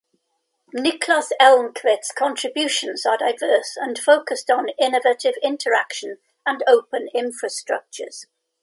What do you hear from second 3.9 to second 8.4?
focused on innovative interaction and open infrastructures.